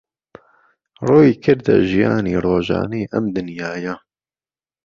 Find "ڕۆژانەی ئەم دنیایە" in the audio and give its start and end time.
2.45-3.95